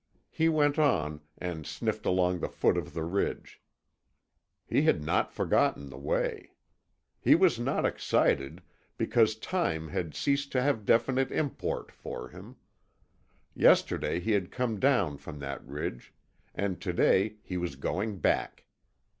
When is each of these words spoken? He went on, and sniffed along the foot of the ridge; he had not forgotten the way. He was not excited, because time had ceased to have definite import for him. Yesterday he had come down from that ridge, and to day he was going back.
He 0.31 0.49
went 0.49 0.79
on, 0.79 1.21
and 1.37 1.63
sniffed 1.67 2.07
along 2.07 2.39
the 2.39 2.49
foot 2.49 2.75
of 2.75 2.95
the 2.95 3.03
ridge; 3.03 3.61
he 4.65 4.81
had 4.81 5.03
not 5.03 5.31
forgotten 5.31 5.89
the 5.89 5.97
way. 5.99 6.53
He 7.19 7.35
was 7.35 7.59
not 7.59 7.85
excited, 7.85 8.63
because 8.97 9.35
time 9.35 9.89
had 9.89 10.15
ceased 10.15 10.51
to 10.53 10.61
have 10.63 10.85
definite 10.87 11.31
import 11.31 11.91
for 11.91 12.29
him. 12.29 12.55
Yesterday 13.53 14.19
he 14.19 14.31
had 14.31 14.49
come 14.49 14.79
down 14.79 15.17
from 15.17 15.37
that 15.37 15.63
ridge, 15.63 16.11
and 16.55 16.81
to 16.81 16.93
day 16.93 17.35
he 17.43 17.57
was 17.57 17.75
going 17.75 18.17
back. 18.17 18.65